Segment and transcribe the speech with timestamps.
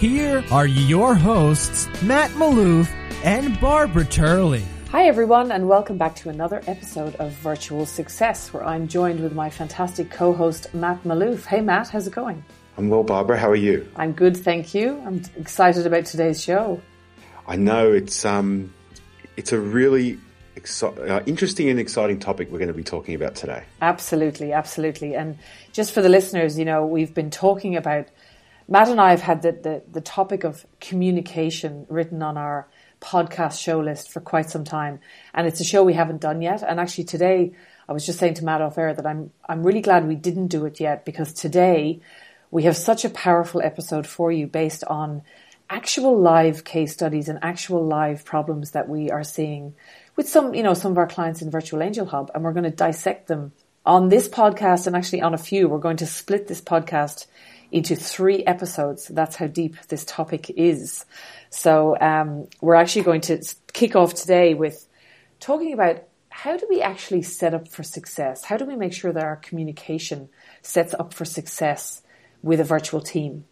[0.00, 2.90] here are your hosts, Matt Malouf
[3.22, 4.64] and Barbara Turley.
[4.88, 9.34] Hi, everyone, and welcome back to another episode of Virtual Success, where I'm joined with
[9.34, 11.44] my fantastic co host, Matt Malouf.
[11.44, 12.42] Hey, Matt, how's it going?
[12.78, 13.36] I'm well, Barbara.
[13.36, 13.86] How are you?
[13.94, 15.02] I'm good, thank you.
[15.04, 16.80] I'm excited about today's show.
[17.46, 18.72] I know it's um,
[19.36, 20.18] it's a really
[20.56, 23.64] exci- uh, interesting and exciting topic we're going to be talking about today.
[23.82, 25.14] Absolutely, absolutely.
[25.14, 25.36] And
[25.72, 28.08] just for the listeners, you know, we've been talking about
[28.70, 32.68] Matt and I have had the, the, the topic of communication written on our
[33.00, 35.00] podcast show list for quite some time.
[35.34, 36.62] And it's a show we haven't done yet.
[36.62, 37.52] And actually today,
[37.88, 40.46] I was just saying to Matt off air that I'm, I'm really glad we didn't
[40.46, 42.00] do it yet because today
[42.52, 45.22] we have such a powerful episode for you based on
[45.68, 49.74] actual live case studies and actual live problems that we are seeing
[50.14, 52.30] with some, you know, some of our clients in Virtual Angel Hub.
[52.32, 53.50] And we're going to dissect them
[53.84, 55.68] on this podcast and actually on a few.
[55.68, 57.26] We're going to split this podcast
[57.72, 59.08] into three episodes.
[59.08, 61.04] That's how deep this topic is.
[61.50, 64.86] So um, we're actually going to kick off today with
[65.38, 68.44] talking about how do we actually set up for success?
[68.44, 70.28] How do we make sure that our communication
[70.62, 72.02] sets up for success
[72.42, 73.44] with a virtual team?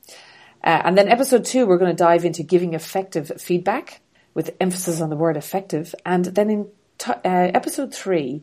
[0.64, 4.00] Uh, and then episode two, we're going to dive into giving effective feedback
[4.34, 5.94] with emphasis on the word effective.
[6.06, 8.42] And then in t- uh, episode three,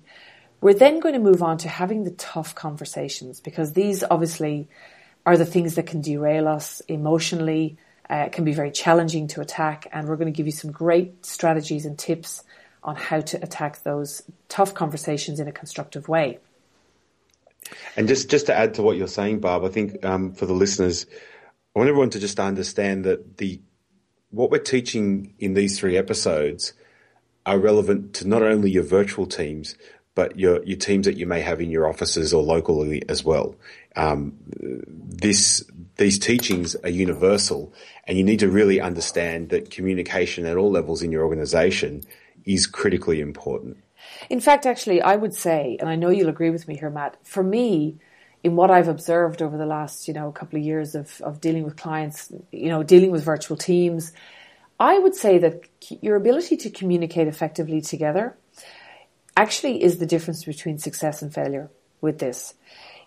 [0.61, 4.67] we're then going to move on to having the tough conversations because these obviously
[5.25, 7.77] are the things that can derail us emotionally,
[8.09, 9.87] uh, can be very challenging to attack.
[9.91, 12.43] And we're going to give you some great strategies and tips
[12.83, 16.37] on how to attack those tough conversations in a constructive way.
[17.97, 20.53] And just, just to add to what you're saying, Barb, I think um, for the
[20.53, 21.07] listeners,
[21.75, 23.59] I want everyone to just understand that the
[24.29, 26.73] what we're teaching in these three episodes
[27.45, 29.75] are relevant to not only your virtual teams,
[30.15, 33.55] but your, your teams that you may have in your offices or locally as well.
[33.97, 35.63] Um, this,
[35.97, 37.73] these teachings are universal
[38.07, 42.03] and you need to really understand that communication at all levels in your organization
[42.45, 43.77] is critically important.
[44.29, 47.17] In fact, actually, I would say, and I know you'll agree with me here, Matt,
[47.23, 47.97] for me,
[48.43, 51.63] in what I've observed over the last, you know, couple of years of, of dealing
[51.63, 54.13] with clients, you know, dealing with virtual teams,
[54.79, 58.37] I would say that your ability to communicate effectively together
[59.35, 61.69] actually is the difference between success and failure
[62.01, 62.53] with this.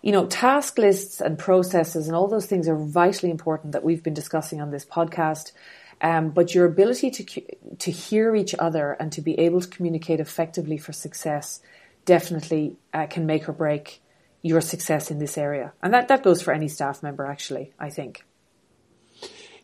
[0.01, 4.03] You know, task lists and processes and all those things are vitally important that we've
[4.03, 5.51] been discussing on this podcast.
[6.01, 7.41] Um, but your ability to
[7.79, 11.59] to hear each other and to be able to communicate effectively for success
[12.05, 14.01] definitely uh, can make or break
[14.41, 17.25] your success in this area, and that that goes for any staff member.
[17.25, 18.23] Actually, I think.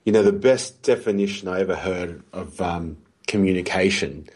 [0.03, 2.97] You know, the best definition I ever heard of um,
[3.27, 4.29] communication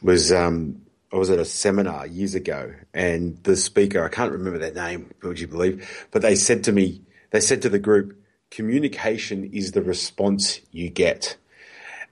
[0.00, 0.80] was um,
[1.12, 5.10] I was at a seminar years ago and the speaker, I can't remember their name,
[5.22, 8.18] would you believe, but they said to me, they said to the group,
[8.50, 11.36] communication is the response you get.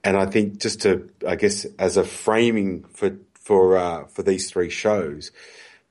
[0.05, 4.51] And I think just to, I guess, as a framing for, for, uh, for these
[4.51, 5.31] three shows,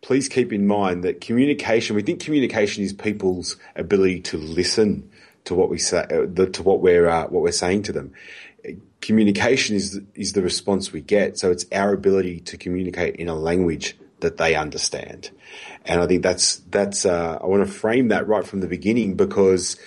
[0.01, 5.09] please keep in mind that communication, we think communication is people's ability to listen
[5.45, 8.13] to what we say, uh, to what we're, uh, what we're saying to them
[9.01, 11.37] communication is is the response we get.
[11.37, 15.31] So it's our ability to communicate in a language that they understand,
[15.85, 17.05] and I think that's that's.
[17.05, 19.77] Uh, I want to frame that right from the beginning because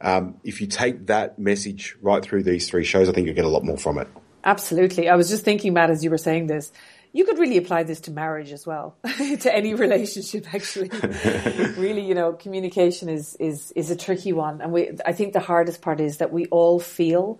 [0.00, 3.44] um, if you take that message right through these three shows, I think you'll get
[3.44, 4.08] a lot more from it.
[4.44, 5.08] Absolutely.
[5.08, 6.72] I was just thinking, Matt, as you were saying this,
[7.12, 10.88] you could really apply this to marriage as well, to any relationship actually.
[11.76, 14.60] really, you know, communication is, is, is a tricky one.
[14.60, 17.38] And we, I think the hardest part is that we all feel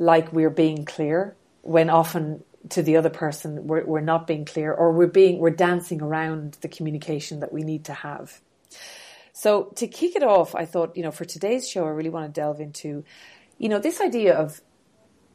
[0.00, 4.72] like we're being clear when often to the other person we're, we're not being clear
[4.72, 8.40] or we're being we're dancing around the communication that we need to have.
[9.32, 12.26] So to kick it off i thought you know for today's show i really want
[12.34, 13.04] to delve into
[13.58, 14.60] you know this idea of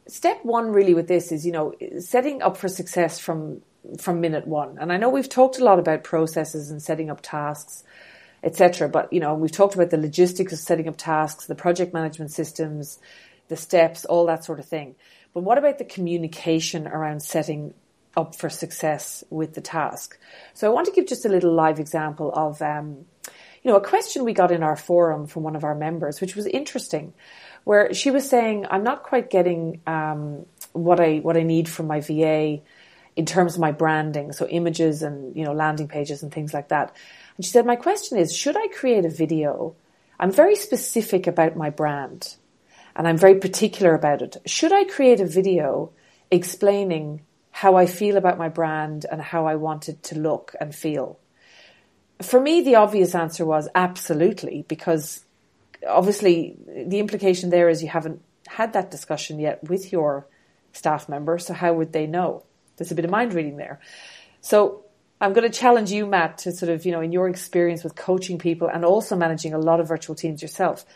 [0.08, 3.62] step one really with this is you know setting up for success from
[3.98, 4.78] from minute one.
[4.80, 7.84] And i know we've talked a lot about processes and setting up tasks
[8.42, 11.94] etc but you know we've talked about the logistics of setting up tasks the project
[11.94, 12.98] management systems
[13.48, 14.96] the steps, all that sort of thing.
[15.34, 17.74] But what about the communication around setting
[18.16, 20.18] up for success with the task?
[20.54, 23.04] So I want to give just a little live example of, um,
[23.62, 26.36] you know, a question we got in our forum from one of our members, which
[26.36, 27.12] was interesting,
[27.64, 31.86] where she was saying, I'm not quite getting um, what I what I need from
[31.86, 32.60] my VA
[33.16, 36.68] in terms of my branding, so images and you know landing pages and things like
[36.68, 36.94] that.
[37.36, 39.74] And she said, my question is, should I create a video?
[40.18, 42.36] I'm very specific about my brand,
[42.96, 44.38] and I'm very particular about it.
[44.46, 45.92] Should I create a video
[46.30, 50.74] explaining how I feel about my brand and how I want it to look and
[50.74, 51.18] feel?
[52.22, 55.24] For me, the obvious answer was absolutely, because
[55.86, 60.26] obviously the implication there is you haven't had that discussion yet with your
[60.72, 62.44] staff member, so how would they know?
[62.76, 63.80] There's a bit of mind reading there.
[64.40, 64.84] So
[65.20, 67.94] I'm going to challenge you, Matt, to sort of, you know, in your experience with
[67.94, 70.86] coaching people and also managing a lot of virtual teams yourself,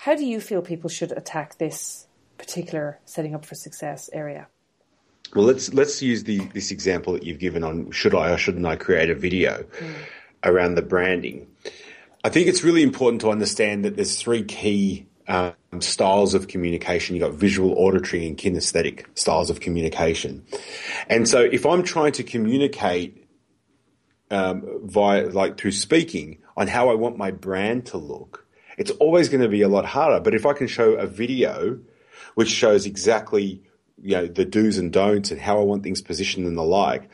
[0.00, 2.06] how do you feel people should attack this
[2.38, 4.48] particular setting up for success area?
[5.34, 8.64] Well, let's let's use the this example that you've given on should I or shouldn't
[8.64, 9.94] I create a video mm.
[10.42, 11.48] around the branding.
[12.24, 17.14] I think it's really important to understand that there's three key um, styles of communication.
[17.14, 20.46] You've got visual, auditory, and kinesthetic styles of communication.
[21.08, 23.26] And so if I'm trying to communicate
[24.30, 28.46] um, via, like through speaking on how I want my brand to look,
[28.80, 30.20] it's always going to be a lot harder.
[30.20, 31.78] But if I can show a video
[32.34, 33.62] which shows exactly,
[34.02, 37.10] you know, the do's and don'ts and how I want things positioned and the like,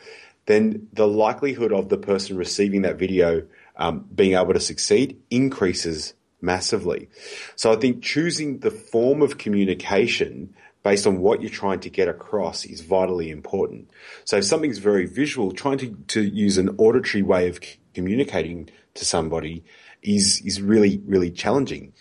[0.46, 6.14] then the likelihood of the person receiving that video um, being able to succeed increases
[6.40, 7.08] massively.
[7.56, 10.54] So I think choosing the form of communication
[10.84, 13.90] based on what you're trying to get across is vitally important.
[14.24, 17.58] So if something's very visual, trying to, to use an auditory way of
[17.92, 19.64] communicating to somebody
[20.06, 21.92] is, is really, really challenging.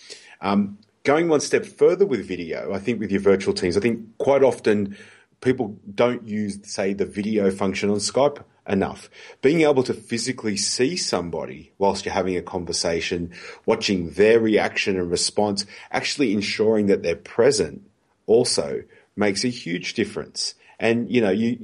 [0.42, 4.18] Um, going one step further with video, I think with your virtual teams, I think
[4.18, 4.98] quite often
[5.42, 9.10] people don't use, say, the video function on Skype enough.
[9.42, 13.32] Being able to physically see somebody whilst you're having a conversation,
[13.66, 17.88] watching their reaction and response, actually ensuring that they're present
[18.26, 18.84] also
[19.16, 20.56] makes a huge difference.
[20.80, 21.58] And, you know, you,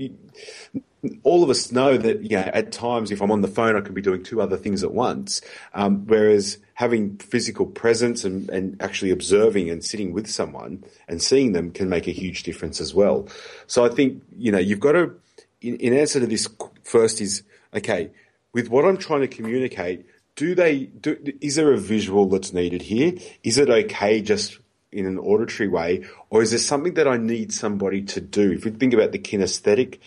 [0.73, 0.83] you
[1.23, 3.93] all of us know that, know, at times if I'm on the phone, I can
[3.93, 5.41] be doing two other things at once.
[5.73, 11.53] Um, whereas having physical presence and, and actually observing and sitting with someone and seeing
[11.53, 13.27] them can make a huge difference as well.
[13.67, 15.15] So I think, you know, you've got to,
[15.61, 16.47] in, in answer to this
[16.83, 17.43] first is,
[17.73, 18.11] okay,
[18.53, 20.05] with what I'm trying to communicate,
[20.35, 23.13] do they, do, is there a visual that's needed here?
[23.43, 24.59] Is it okay just
[24.91, 28.51] in an auditory way, or is there something that I need somebody to do?
[28.51, 29.99] If we think about the kinesthetic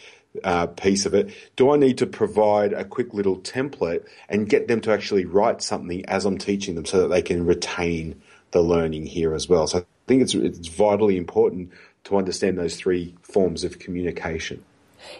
[0.42, 4.68] uh, piece of it, do I need to provide a quick little template and get
[4.68, 8.20] them to actually write something as I'm teaching them so that they can retain
[8.50, 9.66] the learning here as well?
[9.66, 11.70] So I think it's, it's vitally important
[12.04, 14.64] to understand those three forms of communication.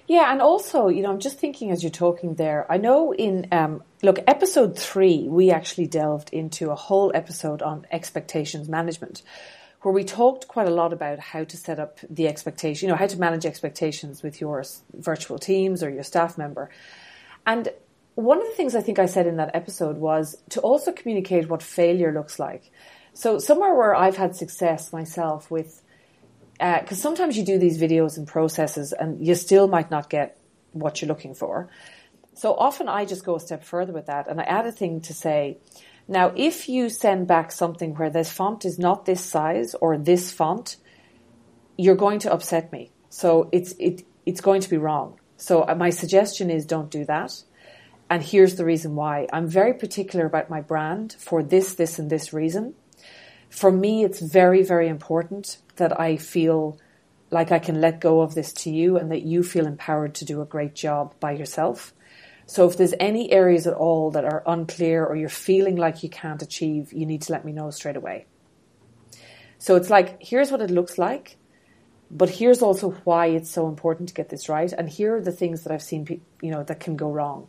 [0.06, 3.49] Yeah, and also, you know, I'm just thinking as you're talking there, I know in,
[3.52, 9.22] um, look, episode three, we actually delved into a whole episode on expectations management,
[9.84, 12.96] where we talked quite a lot about how to set up the expectation, you know,
[12.96, 14.64] how to manage expectations with your
[14.94, 16.70] virtual teams or your staff member.
[17.44, 17.69] And
[18.14, 21.50] one of the things I think I said in that episode was to also communicate
[21.50, 22.70] what failure looks like.
[23.12, 25.82] So somewhere where I've had success myself with
[26.54, 30.38] because uh, sometimes you do these videos and processes and you still might not get
[30.72, 31.69] what you're looking for.
[32.32, 35.02] So often I just go a step further with that and I add a thing
[35.02, 35.58] to say,
[36.08, 40.30] now if you send back something where this font is not this size or this
[40.30, 40.76] font,
[41.76, 42.90] you're going to upset me.
[43.08, 45.19] So it's, it, it's going to be wrong.
[45.36, 47.43] So uh, my suggestion is don't do that.
[48.10, 49.26] And here's the reason why.
[49.32, 52.74] I'm very particular about my brand for this, this and this reason.
[53.48, 56.79] For me, it's very, very important that I feel
[57.31, 60.24] like I can let go of this to you and that you feel empowered to
[60.24, 61.94] do a great job by yourself.
[62.46, 66.08] So if there's any areas at all that are unclear or you're feeling like you
[66.08, 68.27] can't achieve, you need to let me know straight away.
[69.58, 71.39] So it's like, here's what it looks like,
[72.10, 74.70] but here's also why it's so important to get this right.
[74.70, 77.48] And here are the things that I've seen, you know, that can go wrong.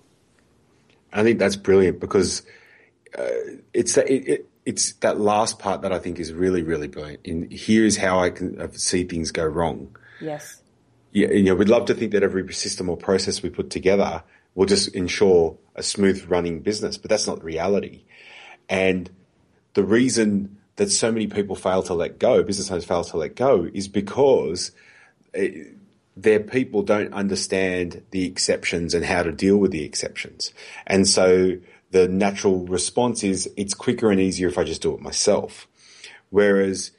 [1.11, 2.43] I think that's brilliant because
[3.17, 3.23] uh,
[3.73, 7.21] it's it, it, it's that last part that I think is really, really brilliant.
[7.25, 9.95] And here's how I can uh, see things go wrong.
[10.21, 10.61] Yes.
[11.11, 14.23] Yeah, you know, we'd love to think that every system or process we put together
[14.55, 18.03] will just ensure a smooth running business, but that's not reality.
[18.69, 19.09] And
[19.73, 23.35] the reason that so many people fail to let go, business owners fail to let
[23.35, 24.71] go, is because
[25.33, 25.69] it, eh,
[26.17, 30.53] their people don't understand the exceptions and how to deal with the exceptions.
[30.87, 31.57] And so
[31.91, 35.67] the natural response is it's quicker and easier if I just do it myself.
[36.29, 36.91] Whereas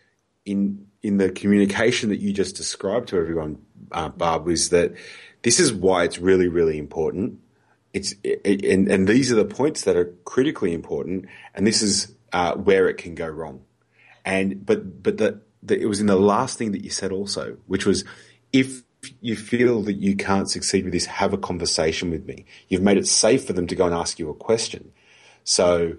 [0.44, 3.58] in in the communication that you just described to everyone,
[3.92, 4.94] uh, Barb, was that
[5.42, 7.40] this is why it's really really important.
[7.96, 11.24] It's it, and and these are the points that are critically important,
[11.54, 13.62] and this is uh, where it can go wrong.
[14.22, 15.18] And but but
[15.66, 18.04] it was in the last thing that you said also, which was
[18.52, 18.82] if
[19.22, 22.44] you feel that you can't succeed with this, have a conversation with me.
[22.68, 24.92] You've made it safe for them to go and ask you a question.
[25.44, 25.94] So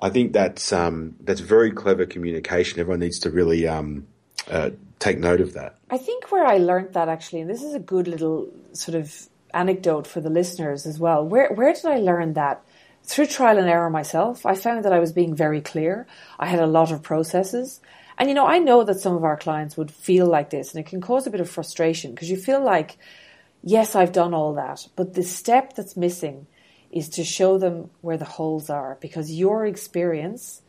[0.00, 2.78] I think that's um, that's very clever communication.
[2.78, 4.06] Everyone needs to really um,
[4.48, 5.78] uh, take note of that.
[5.90, 9.28] I think where I learned that actually, and this is a good little sort of
[9.54, 11.24] anecdote for the listeners as well.
[11.24, 12.62] Where where did I learn that?
[13.02, 16.06] Through trial and error myself, I found that I was being very clear.
[16.38, 17.80] I had a lot of processes.
[18.18, 20.84] And you know, I know that some of our clients would feel like this and
[20.84, 22.98] it can cause a bit of frustration because you feel like,
[23.62, 26.46] yes, I've done all that, but the step that's missing
[26.90, 30.60] is to show them where the holes are because your experience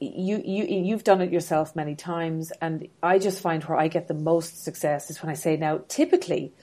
[0.00, 4.08] you you you've done it yourself many times and I just find where I get
[4.08, 6.54] the most success is when I say now typically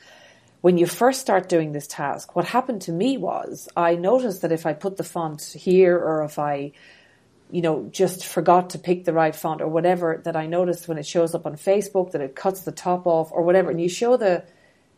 [0.62, 4.52] when you first start doing this task what happened to me was I noticed that
[4.52, 6.74] if I put the font here or if I
[7.50, 10.98] you know, just forgot to pick the right font or whatever that I noticed when
[10.98, 13.72] it shows up on Facebook that it cuts the top off or whatever.
[13.72, 14.44] And you show the,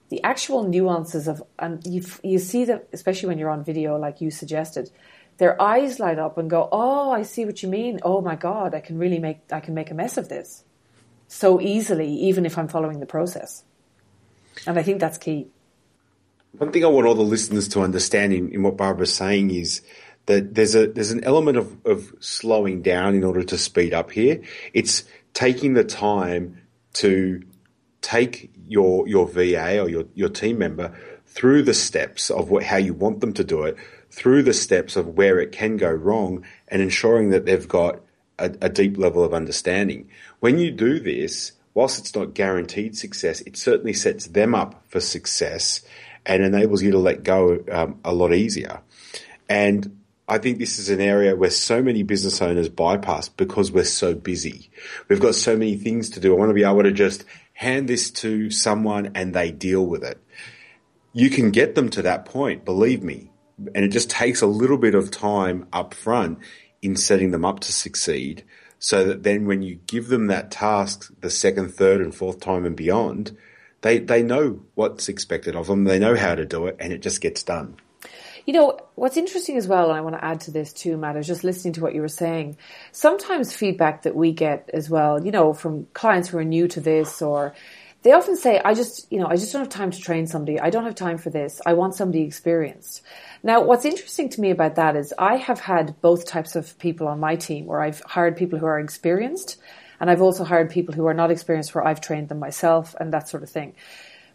[0.09, 4.19] the actual nuances of, and you, you see that, especially when you're on video, like
[4.19, 4.89] you suggested,
[5.37, 7.99] their eyes light up and go, Oh, I see what you mean.
[8.03, 10.63] Oh my God, I can really make, I can make a mess of this
[11.27, 13.63] so easily, even if I'm following the process.
[14.65, 15.47] And I think that's key.
[16.57, 19.81] One thing I want all the listeners to understand in, in what Barbara's saying is,
[20.29, 24.11] that there's a there's an element of, of slowing down in order to speed up
[24.11, 24.39] here.
[24.75, 25.03] It's
[25.33, 26.61] taking the time
[26.93, 27.41] to
[28.01, 32.77] take your your VA or your, your team member through the steps of what, how
[32.77, 33.75] you want them to do it,
[34.11, 37.99] through the steps of where it can go wrong, and ensuring that they've got
[38.37, 40.09] a, a deep level of understanding.
[40.41, 44.99] When you do this, whilst it's not guaranteed success, it certainly sets them up for
[44.99, 45.81] success
[46.25, 48.81] and enables you to let go um, a lot easier.
[49.47, 53.83] And I think this is an area where so many business owners bypass because we're
[53.83, 54.69] so busy.
[55.07, 56.33] We've got so many things to do.
[56.33, 60.03] I want to be able to just hand this to someone and they deal with
[60.03, 60.21] it.
[61.13, 63.31] You can get them to that point, believe me.
[63.73, 66.39] And it just takes a little bit of time up front
[66.81, 68.43] in setting them up to succeed
[68.79, 72.65] so that then when you give them that task the second, third and fourth time
[72.65, 73.37] and beyond,
[73.81, 75.83] they, they know what's expected of them.
[75.83, 77.75] They know how to do it and it just gets done.
[78.45, 81.15] You know, what's interesting as well, and I want to add to this too, Matt,
[81.15, 82.57] I was just listening to what you were saying.
[82.91, 86.79] Sometimes feedback that we get as well, you know, from clients who are new to
[86.79, 87.53] this or
[88.01, 90.59] they often say, I just, you know, I just don't have time to train somebody.
[90.59, 91.61] I don't have time for this.
[91.65, 93.01] I want somebody experienced.
[93.43, 97.07] Now, what's interesting to me about that is I have had both types of people
[97.07, 99.57] on my team where I've hired people who are experienced
[99.99, 103.13] and I've also hired people who are not experienced where I've trained them myself and
[103.13, 103.75] that sort of thing.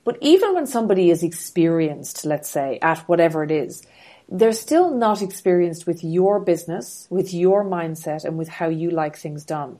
[0.04, 3.87] But even when somebody is experienced, let's say, at whatever it is,
[4.28, 9.16] they're still not experienced with your business, with your mindset, and with how you like
[9.16, 9.78] things done.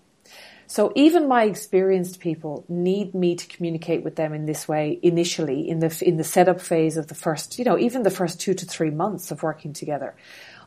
[0.67, 5.69] So even my experienced people need me to communicate with them in this way initially
[5.69, 8.55] in the in the setup phase of the first, you know, even the first 2
[8.55, 10.15] to 3 months of working together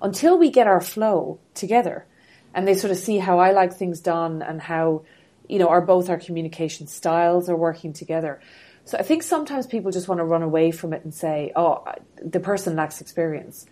[0.01, 2.06] until we get our flow together
[2.54, 5.04] and they sort of see how I like things done and how
[5.48, 8.39] you know, our both our communication styles are working together.
[8.86, 11.84] So I think sometimes people just want to run away from it and say, oh,
[12.24, 13.66] the person lacks experience.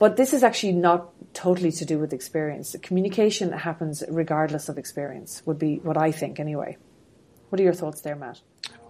[0.00, 2.74] But this is actually not totally to do with experience.
[2.82, 6.78] Communication happens regardless of experience, would be what I think anyway.
[7.50, 8.40] What are your thoughts there, Matt?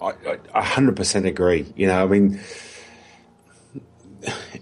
[0.00, 0.12] I,
[0.54, 1.66] I 100% agree.
[1.74, 2.40] You know, I mean,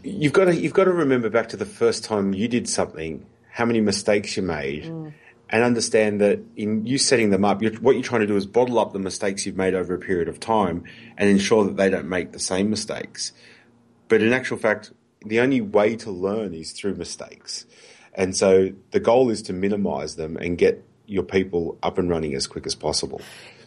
[0.03, 3.27] you've got to you've got to remember back to the first time you did something,
[3.51, 5.13] how many mistakes you made, mm
[5.51, 8.47] and understand that in you setting them up, you're, what you're trying to do is
[8.47, 10.85] bottle up the mistakes you've made over a period of time
[11.17, 13.33] and ensure that they don't make the same mistakes.
[14.09, 14.93] But in actual fact,
[15.25, 17.67] the only way to learn is through mistakes.
[18.15, 22.35] And so the goal is to minimize them and get your people up and running
[22.35, 23.21] as quick as possible.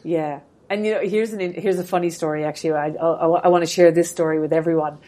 [0.03, 0.41] Yeah.
[0.70, 2.46] And you know, here's an here's a funny story.
[2.46, 5.00] Actually, I, I, I want to share this story with everyone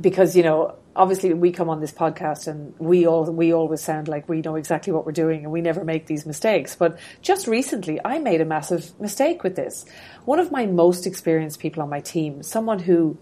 [0.00, 4.08] because you know obviously we come on this podcast and we all we always sound
[4.08, 7.46] like we know exactly what we're doing and we never make these mistakes but just
[7.46, 9.84] recently i made a massive mistake with this
[10.24, 13.16] one of my most experienced people on my team someone who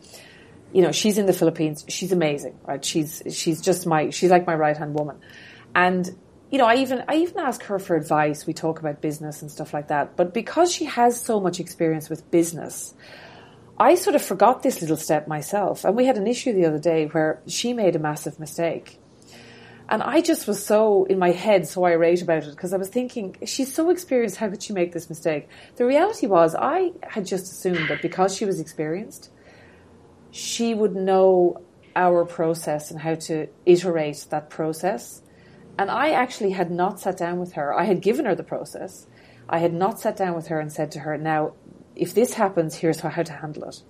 [0.72, 1.84] you know she's in the philippines.
[1.88, 2.84] She's amazing right?
[2.84, 5.18] She's she's just my she's like my right hand woman.
[5.74, 6.08] And
[6.50, 8.46] you know i even i even ask her for advice.
[8.46, 10.16] We talk about business and stuff like that.
[10.16, 12.94] But because she has so much experience with business
[13.82, 15.84] I sort of forgot this little step myself.
[15.84, 19.00] And we had an issue the other day where she made a massive mistake.
[19.88, 22.50] And I just was so in my head, so irate about it.
[22.50, 25.48] Because I was thinking, she's so experienced, how could she make this mistake?
[25.76, 29.31] The reality was, I had just assumed that because she was experienced,
[30.32, 31.62] she would know
[31.94, 35.22] our process and how to iterate that process.
[35.78, 37.72] And I actually had not sat down with her.
[37.72, 39.06] I had given her the process.
[39.48, 41.52] I had not sat down with her and said to her, now,
[41.94, 43.82] if this happens, here's how, to handle it.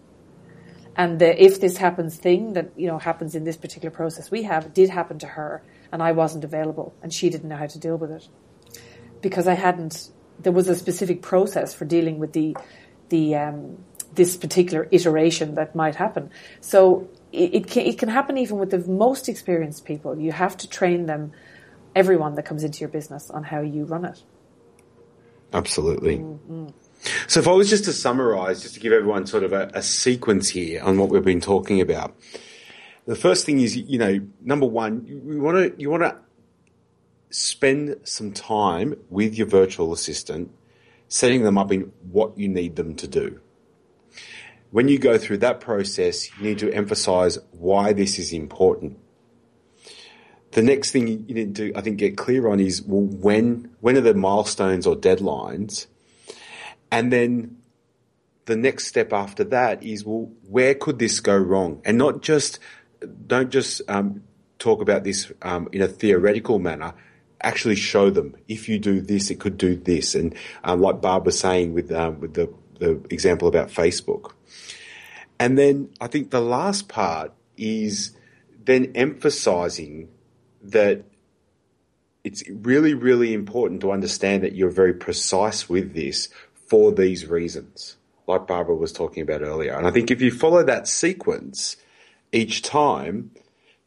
[0.97, 4.43] And the if this happens thing that, you know, happens in this particular process we
[4.43, 7.79] have did happen to her and I wasn't available and she didn't know how to
[7.79, 8.29] deal with it.
[9.23, 12.57] Because I hadn't, there was a specific process for dealing with the,
[13.09, 13.85] the, um,
[14.15, 16.31] this particular iteration that might happen.
[16.61, 20.19] So it, it, can, it can happen even with the most experienced people.
[20.19, 21.33] You have to train them,
[21.95, 24.23] everyone that comes into your business, on how you run it.
[25.53, 26.19] Absolutely.
[26.19, 26.69] Mm-hmm.
[27.27, 29.83] So if I was just to summarize, just to give everyone sort of a, a,
[29.83, 32.17] sequence here on what we've been talking about,
[33.07, 36.17] the first thing is, you know, number one, you want to you want to
[37.31, 40.53] spend some time with your virtual assistant,
[41.09, 43.41] setting them up in what you need them to do.
[44.73, 48.99] When you go through that process, you need to emphasize why this is important.
[50.51, 53.97] The next thing you need to, I think, get clear on is well, when when
[53.97, 55.87] are the milestones or deadlines
[56.93, 57.57] and then
[58.45, 61.81] the next step after that is, well, where could this go wrong?
[61.87, 62.59] And not just,
[63.27, 64.23] don't just um,
[64.59, 66.93] talk about this um, in a theoretical manner.
[67.41, 70.15] Actually show them if you do this, it could do this.
[70.15, 74.33] And um, like Barb was saying with um, with the, the example about Facebook.
[75.39, 78.17] And then I think the last part is
[78.65, 80.09] then emphasizing
[80.63, 81.05] that
[82.25, 86.29] it's really, really important to understand that you're very precise with this
[86.67, 89.75] for these reasons, like Barbara was talking about earlier.
[89.75, 91.77] And I think if you follow that sequence
[92.31, 93.33] each time,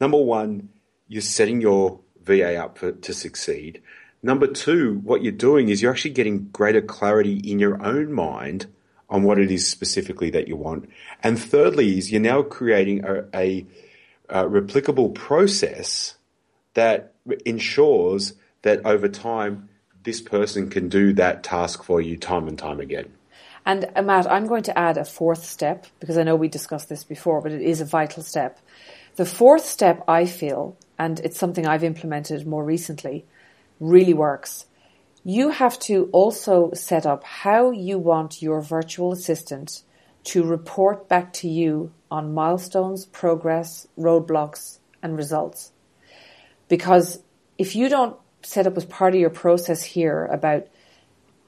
[0.01, 0.69] number one,
[1.07, 3.81] you're setting your VA up for, to succeed.
[4.21, 8.67] Number two, what you're doing is you're actually getting greater clarity in your own mind
[9.15, 10.89] on what it is specifically that you want.
[11.23, 13.65] And thirdly, is you're now creating a, a,
[14.29, 16.15] a replicable process
[16.73, 17.13] that
[17.45, 19.69] ensures that over time
[20.03, 23.11] this person can do that task for you time and time again.
[23.65, 26.89] And uh, Matt, I'm going to add a fourth step because I know we discussed
[26.89, 28.59] this before, but it is a vital step.
[29.15, 33.25] The fourth step, I feel, and it's something I've implemented more recently,
[33.79, 34.65] really works.
[35.27, 39.81] You have to also set up how you want your virtual assistant
[40.25, 45.71] to report back to you on milestones, progress, roadblocks, and results.
[46.67, 47.23] Because
[47.57, 50.67] if you don't set up as part of your process here about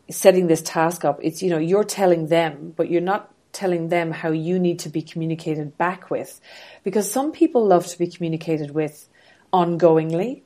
[0.10, 4.10] setting this task up, it's, you know, you're telling them, but you're not telling them
[4.10, 6.42] how you need to be communicated back with.
[6.84, 9.08] Because some people love to be communicated with
[9.54, 10.42] ongoingly,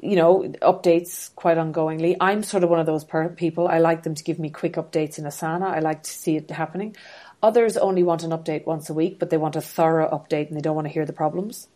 [0.00, 2.16] you know, updates quite ongoingly.
[2.20, 3.66] I'm sort of one of those per- people.
[3.68, 5.64] I like them to give me quick updates in Asana.
[5.64, 6.96] I like to see it happening.
[7.42, 10.56] Others only want an update once a week, but they want a thorough update and
[10.56, 11.68] they don't want to hear the problems.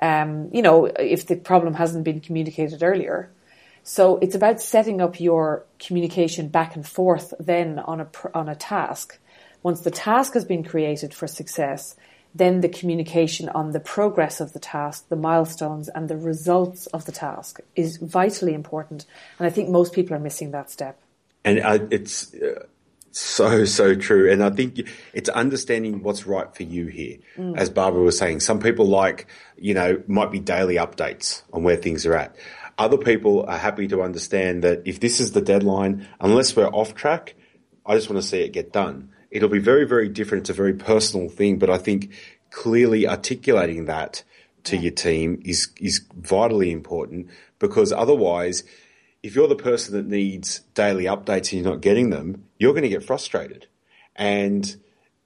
[0.00, 3.30] Um, you know, if the problem hasn't been communicated earlier,
[3.82, 8.56] so it's about setting up your communication back and forth then on a, on a
[8.56, 9.18] task.
[9.62, 11.94] Once the task has been created for success,
[12.34, 17.04] then the communication on the progress of the task, the milestones and the results of
[17.04, 19.06] the task is vitally important.
[19.38, 20.98] And I think most people are missing that step.
[21.44, 22.66] And uh, it's uh,
[23.12, 24.30] so, so true.
[24.30, 27.18] And I think it's understanding what's right for you here.
[27.36, 27.56] Mm.
[27.56, 31.76] As Barbara was saying, some people like, you know, might be daily updates on where
[31.76, 32.34] things are at.
[32.76, 36.96] Other people are happy to understand that if this is the deadline, unless we're off
[36.96, 37.36] track,
[37.86, 39.10] I just want to see it get done.
[39.34, 40.44] It'll be very, very different.
[40.44, 42.14] It's a very personal thing, but I think
[42.50, 44.22] clearly articulating that
[44.64, 44.82] to yeah.
[44.82, 48.62] your team is, is vitally important because otherwise,
[49.24, 52.84] if you're the person that needs daily updates and you're not getting them, you're going
[52.84, 53.66] to get frustrated.
[54.14, 54.76] And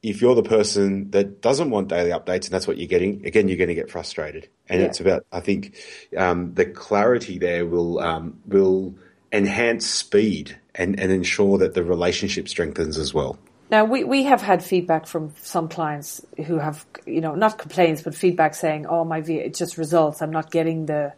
[0.02, 3.48] if you're the person that doesn't want daily updates and that's what you're getting, again,
[3.48, 4.48] you're going to get frustrated.
[4.68, 4.86] And yeah.
[4.86, 5.76] it's about, I think,
[6.16, 8.94] um, the clarity there will um, will
[9.32, 13.38] enhance speed and, and ensure that the relationship strengthens as well.
[13.70, 18.02] Now we, we have had feedback from some clients who have you know not complaints
[18.02, 21.12] but feedback saying oh my VA it just results I'm not getting the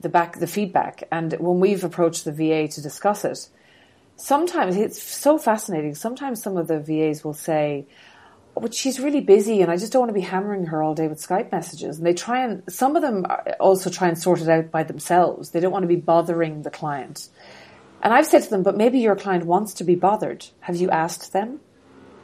[0.00, 3.48] the back the feedback and when we've approached the VA to discuss it
[4.22, 5.94] sometimes it's so fascinating.
[5.94, 7.86] Sometimes some of the VAs will say,
[8.56, 10.94] oh, but she's really busy and I just don't want to be hammering her all
[10.94, 11.98] day with Skype messages.
[11.98, 14.84] And they try and, some of them uh, also try and sort it out by
[14.84, 15.50] themselves.
[15.50, 17.28] They don't want to be bothering the client.
[18.02, 20.46] And I've said to them, but maybe your client wants to be bothered.
[20.60, 21.60] Have you asked them?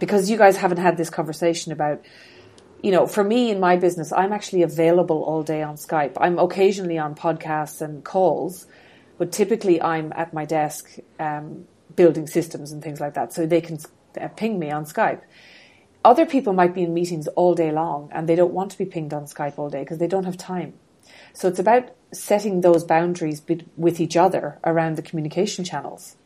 [0.01, 2.05] Because you guys haven't had this conversation about,
[2.83, 6.13] you know, for me in my business, I'm actually available all day on Skype.
[6.21, 8.67] I'm occasionally on podcasts and calls,
[9.19, 13.33] but typically I'm at my desk, um, building systems and things like that.
[13.33, 13.79] So they can
[14.21, 15.23] uh, ping me on Skype.
[16.05, 18.85] Other people might be in meetings all day long and they don't want to be
[18.85, 20.75] pinged on Skype all day because they don't have time.
[21.33, 23.43] So it's about setting those boundaries
[23.77, 26.17] with each other around the communication channels.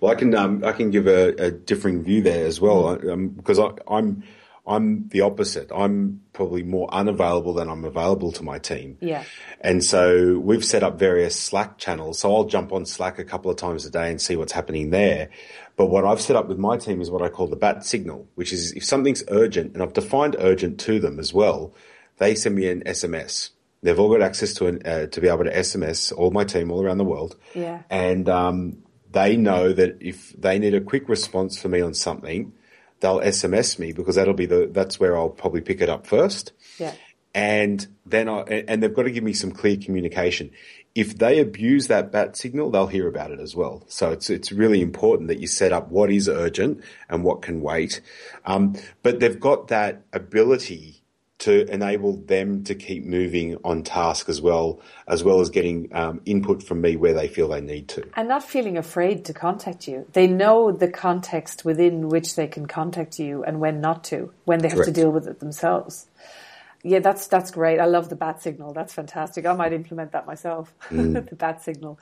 [0.00, 3.28] Well, I can um, I can give a, a differing view there as well um,
[3.28, 4.24] because I, I'm
[4.66, 5.70] I'm the opposite.
[5.74, 8.96] I'm probably more unavailable than I'm available to my team.
[9.00, 9.24] Yeah.
[9.60, 12.20] And so we've set up various Slack channels.
[12.20, 14.90] So I'll jump on Slack a couple of times a day and see what's happening
[14.90, 15.30] there.
[15.76, 18.28] But what I've set up with my team is what I call the bat signal,
[18.36, 21.74] which is if something's urgent, and I've defined urgent to them as well,
[22.18, 23.50] they send me an SMS.
[23.82, 26.70] They've all got access to an, uh, to be able to SMS all my team
[26.70, 27.36] all around the world.
[27.52, 27.82] Yeah.
[27.90, 32.52] And um, they know that if they need a quick response for me on something,
[33.00, 36.52] they'll SMS me because that'll be the that's where I'll probably pick it up first.
[36.78, 36.94] Yeah.
[37.34, 40.50] And then I and they've got to give me some clear communication.
[40.94, 43.82] If they abuse that bat signal, they'll hear about it as well.
[43.88, 47.62] So it's it's really important that you set up what is urgent and what can
[47.62, 48.00] wait.
[48.44, 51.01] Um, but they've got that ability
[51.42, 56.20] to enable them to keep moving on task as well, as well as getting um,
[56.24, 58.08] input from me where they feel they need to.
[58.14, 60.06] And not feeling afraid to contact you.
[60.12, 64.60] They know the context within which they can contact you and when not to, when
[64.60, 64.94] they have Correct.
[64.94, 66.06] to deal with it themselves.
[66.84, 67.78] Yeah, that's that's great.
[67.78, 68.72] I love the bat signal.
[68.72, 69.46] That's fantastic.
[69.46, 70.74] I might implement that myself.
[70.90, 71.28] Mm.
[71.30, 71.98] the bat signal.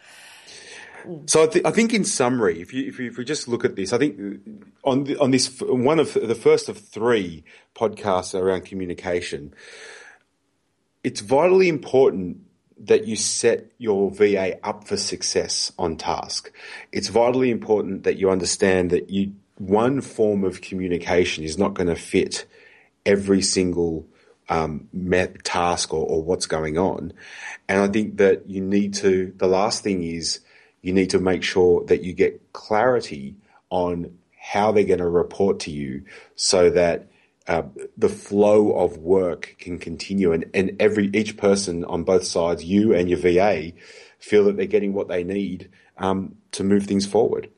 [1.26, 3.64] So I, th- I think in summary, if you, if you if we just look
[3.64, 4.18] at this, I think
[4.84, 9.54] on the, on this one of the first of three podcasts around communication,
[11.02, 12.38] it's vitally important
[12.78, 16.50] that you set your VA up for success on task.
[16.92, 21.88] It's vitally important that you understand that you one form of communication is not going
[21.88, 22.46] to fit
[23.04, 24.06] every single
[24.48, 24.88] um,
[25.44, 27.12] task or, or what's going on.
[27.68, 30.40] And I think that you need to, the last thing is
[30.82, 33.36] you need to make sure that you get clarity
[33.70, 37.06] on how they're going to report to you so that
[37.46, 37.62] uh,
[37.96, 42.94] the flow of work can continue and, and every, each person on both sides, you
[42.94, 43.72] and your VA,
[44.18, 47.50] feel that they're getting what they need um, to move things forward.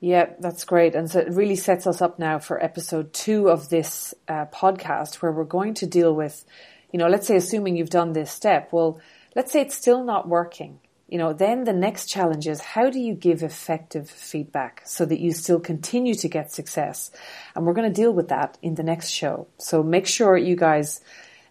[0.00, 0.94] Yeah, that's great.
[0.94, 5.16] And so it really sets us up now for episode two of this uh, podcast
[5.16, 6.44] where we're going to deal with,
[6.90, 8.98] you know, let's say assuming you've done this step, well,
[9.36, 10.80] let's say it's still not working.
[11.10, 15.18] You know, then the next challenge is how do you give effective feedback so that
[15.18, 17.10] you still continue to get success?
[17.56, 19.48] And we're going to deal with that in the next show.
[19.58, 21.00] So make sure you guys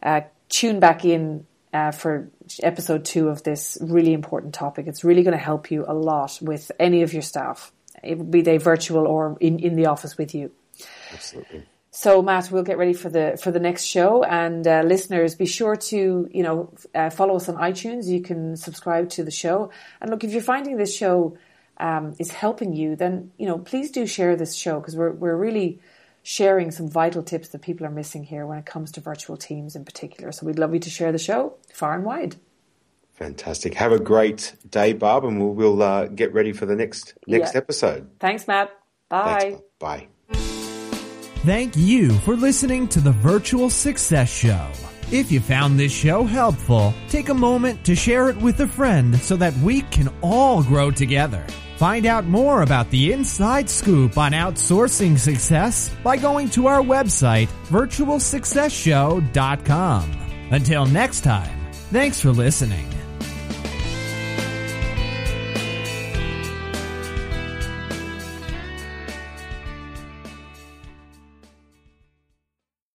[0.02, 2.30] uh, tune back in uh, for
[2.64, 4.88] episode two of this really important topic.
[4.88, 7.74] It's really going to help you a lot with any of your staff,
[8.30, 10.52] be they virtual or in, in the office with you.
[11.12, 11.66] Absolutely.
[11.92, 15.48] So Matt, we'll get ready for the for the next show, and uh, listeners, be
[15.48, 18.06] sure to you know uh, follow us on iTunes.
[18.08, 21.38] You can subscribe to the show, and look if you're finding this show
[21.78, 25.36] um, is helping you, then you know please do share this show because we're we're
[25.36, 25.80] really
[26.22, 29.76] sharing some vital tips that people are missing here when it comes to virtual teams
[29.76, 30.32] in particular.
[30.32, 32.36] So we'd love you to share the show far and wide.
[33.14, 33.74] Fantastic.
[33.74, 37.54] Have a great day, Barb, and we'll, we'll uh, get ready for the next next
[37.56, 37.58] Yeah.
[37.58, 38.10] episode.
[38.20, 38.70] Thanks, Matt.
[39.10, 39.40] Bye.
[39.40, 40.08] Thanks, Bye.
[41.46, 44.68] Thank you for listening to the Virtual Success Show.
[45.10, 49.16] If you found this show helpful, take a moment to share it with a friend
[49.16, 51.48] so that we can all grow together.
[51.78, 57.48] Find out more about the inside scoop on outsourcing success by going to our website,
[57.70, 60.12] virtualsuccessshow.com.
[60.52, 61.58] Until next time,
[61.90, 62.99] thanks for listening.